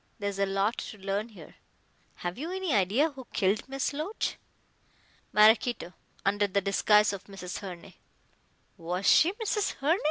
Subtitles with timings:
[0.17, 1.57] There's a lot to learn here."
[2.15, 4.37] "Have you any idea who killed Miss Loach?"
[5.31, 5.93] "Maraquito,
[6.25, 7.59] under the disguise of Mrs.
[7.59, 7.93] Herne."
[8.77, 9.73] "Was she Mrs.
[9.73, 9.99] Herne?"